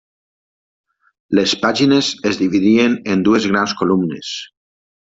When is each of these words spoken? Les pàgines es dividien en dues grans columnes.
Les 1.39 1.53
pàgines 1.65 2.11
es 2.31 2.41
dividien 2.43 2.99
en 3.15 3.25
dues 3.31 3.49
grans 3.53 3.79
columnes. 3.85 4.35